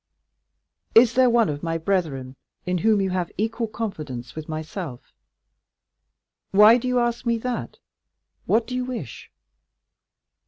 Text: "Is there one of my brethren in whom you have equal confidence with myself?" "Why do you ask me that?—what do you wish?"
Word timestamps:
"Is 0.95 1.13
there 1.13 1.29
one 1.29 1.47
of 1.47 1.61
my 1.61 1.77
brethren 1.77 2.35
in 2.65 2.79
whom 2.79 3.01
you 3.01 3.11
have 3.11 3.31
equal 3.37 3.67
confidence 3.67 4.33
with 4.33 4.49
myself?" 4.49 5.13
"Why 6.49 6.79
do 6.79 6.87
you 6.87 6.99
ask 6.99 7.23
me 7.23 7.37
that?—what 7.37 8.65
do 8.65 8.73
you 8.73 8.83
wish?" 8.85 9.29